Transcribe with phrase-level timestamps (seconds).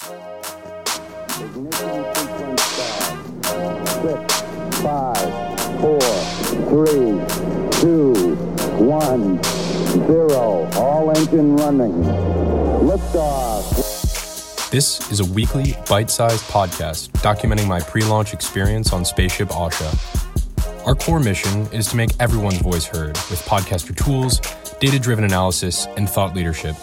[0.00, 0.16] Six,
[4.80, 5.28] five,
[5.78, 6.00] four,
[6.70, 7.20] three,
[7.72, 8.34] two,
[8.78, 9.42] one,
[10.06, 10.70] zero.
[10.76, 12.02] All engine running.
[14.70, 20.86] This is a weekly, bite sized podcast documenting my pre launch experience on Spaceship Ausha.
[20.86, 24.40] Our core mission is to make everyone's voice heard with podcaster tools,
[24.80, 26.74] data driven analysis, and thought leadership.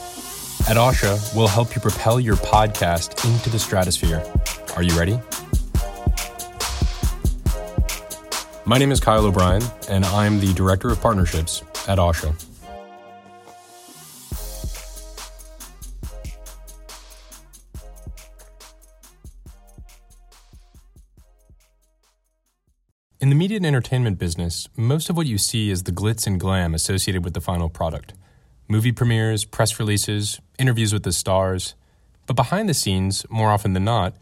[0.67, 4.21] At Ausha, we'll help you propel your podcast into the stratosphere.
[4.75, 5.17] Are you ready?
[8.65, 12.35] My name is Kyle O'Brien, and I'm the Director of Partnerships at Ausha.
[23.21, 26.37] In the media and entertainment business, most of what you see is the glitz and
[26.37, 28.11] glam associated with the final product
[28.67, 31.75] movie premieres, press releases, interviews with the stars.
[32.25, 34.15] But behind the scenes, more often than not,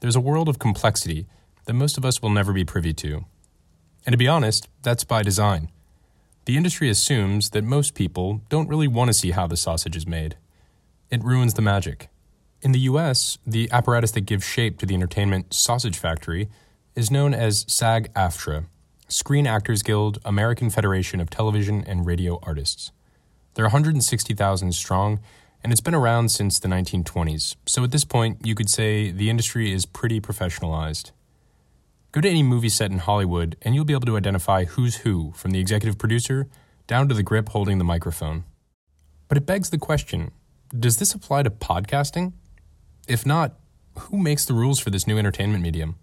[0.00, 1.26] there's a world of complexity
[1.66, 3.24] that most of us will never be privy to.
[4.06, 5.70] And to be honest, that's by design.
[6.46, 10.06] The industry assumes that most people don't really want to see how the sausage is
[10.06, 10.36] made.
[11.10, 12.08] It ruins the magic.
[12.62, 16.48] In the US, the apparatus that gives shape to the entertainment sausage factory
[16.94, 18.64] is known as SAG AFTRA,
[19.08, 22.92] Screen Actors Guild, American Federation of Television and Radio Artists.
[23.60, 25.20] They're 160,000 strong,
[25.62, 29.28] and it's been around since the 1920s, so at this point, you could say the
[29.28, 31.10] industry is pretty professionalized.
[32.10, 35.32] Go to any movie set in Hollywood, and you'll be able to identify who's who,
[35.36, 36.48] from the executive producer
[36.86, 38.44] down to the grip holding the microphone.
[39.28, 40.30] But it begs the question
[40.74, 42.32] does this apply to podcasting?
[43.08, 43.58] If not,
[43.94, 45.96] who makes the rules for this new entertainment medium?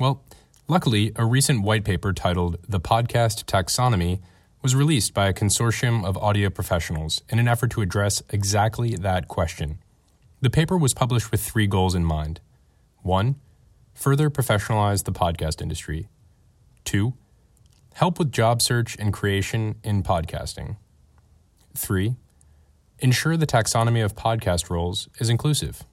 [0.00, 0.24] Well,
[0.66, 4.18] luckily, a recent white paper titled The Podcast Taxonomy
[4.62, 9.28] was released by a consortium of audio professionals in an effort to address exactly that
[9.28, 9.78] question.
[10.40, 12.40] The paper was published with three goals in mind.
[13.02, 13.36] One,
[13.94, 16.08] further professionalize the podcast industry.
[16.84, 17.14] Two,
[17.94, 20.76] help with job search and creation in podcasting.
[21.74, 22.16] Three,
[22.98, 25.84] ensure the taxonomy of podcast roles is inclusive.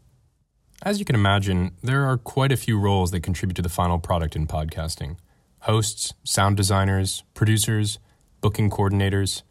[0.81, 4.00] As you can imagine, there are quite a few roles that contribute to the final
[4.00, 5.18] product in podcasting
[5.62, 7.98] hosts, sound designers, producers,
[8.45, 9.41] booking coordinators,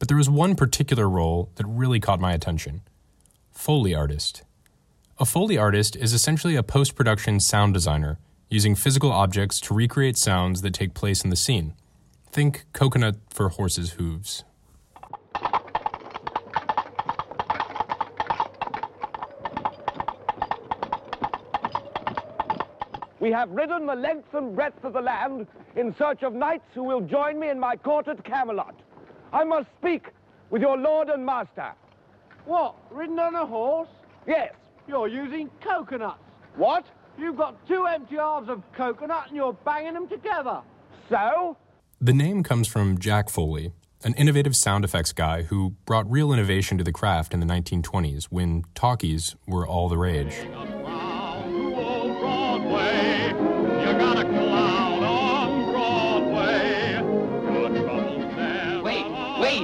[0.00, 2.80] but there was one particular role that really caught my attention
[3.52, 4.42] Foley artist.
[5.20, 10.18] A Foley artist is essentially a post production sound designer using physical objects to recreate
[10.18, 11.74] sounds that take place in the scene.
[12.32, 14.42] Think coconut for horses' hooves.
[23.20, 25.46] We have ridden the length and breadth of the land
[25.76, 28.74] in search of knights who will join me in my court at Camelot.
[29.32, 30.08] I must speak
[30.50, 31.72] with your lord and master.
[32.44, 32.74] What?
[32.90, 33.88] Ridden on a horse?
[34.26, 34.52] Yes.
[34.86, 36.18] You're using coconuts.
[36.56, 36.84] What?
[37.18, 40.60] You've got two empty halves of coconut and you're banging them together.
[41.08, 41.56] So?
[42.00, 43.72] The name comes from Jack Foley,
[44.02, 48.24] an innovative sound effects guy who brought real innovation to the craft in the 1920s
[48.24, 50.34] when talkies were all the rage.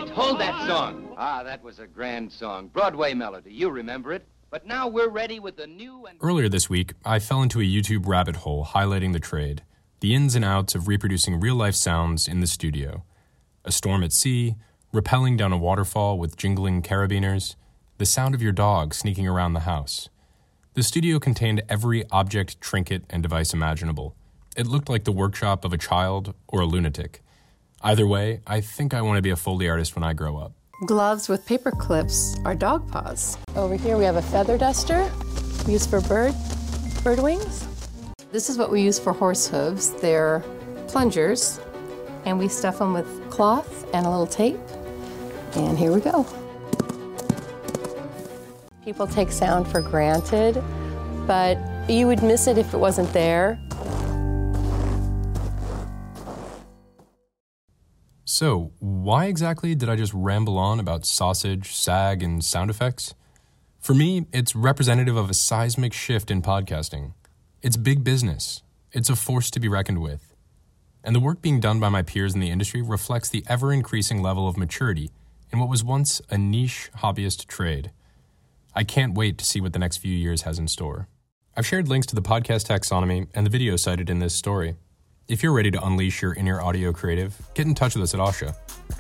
[0.01, 1.15] Wait, hold that song.
[1.17, 2.69] Ah, that was a grand song.
[2.69, 3.53] Broadway melody.
[3.53, 4.27] You remember it.
[4.51, 6.19] But now we're ready with the new and.
[6.23, 9.63] Earlier this week, I fell into a YouTube rabbit hole highlighting the trade,
[10.01, 13.05] the ins and outs of reproducing real life sounds in the studio.
[13.65, 14.55] A storm at sea,
[14.93, 17.57] rappelling down a waterfall with jingling carabiners,
[17.99, 20.09] the sound of your dog sneaking around the house.
[20.73, 24.15] The studio contained every object, trinket, and device imaginable.
[24.57, 27.23] It looked like the workshop of a child or a lunatic.
[27.83, 30.53] Either way, I think I want to be a Foley artist when I grow up.
[30.87, 33.39] Gloves with paper clips are dog paws.
[33.55, 35.11] Over here we have a feather duster
[35.67, 36.35] used for bird
[37.05, 37.67] bird wings.
[38.33, 39.93] This is what we use for horse hooves.
[39.93, 40.45] They're
[40.89, 41.61] plungers,
[42.25, 44.59] and we stuff them with cloth and a little tape.
[45.55, 46.27] And here we go.
[48.85, 50.63] People take sound for granted,
[51.27, 51.59] but
[51.89, 53.59] you would miss it if it wasn't there.
[58.39, 63.13] So, why exactly did I just ramble on about sausage, sag, and sound effects?
[63.81, 67.15] For me, it's representative of a seismic shift in podcasting.
[67.63, 68.63] It's big business,
[68.93, 70.37] it's a force to be reckoned with.
[71.03, 74.23] And the work being done by my peers in the industry reflects the ever increasing
[74.23, 75.11] level of maturity
[75.53, 77.91] in what was once a niche hobbyist trade.
[78.73, 81.09] I can't wait to see what the next few years has in store.
[81.57, 84.77] I've shared links to the podcast taxonomy and the video cited in this story.
[85.29, 88.21] If you're ready to unleash your inner audio creative, get in touch with us at
[88.21, 88.57] Ausha.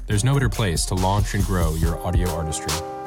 [0.06, 2.97] There's no better place to launch and grow your audio artistry.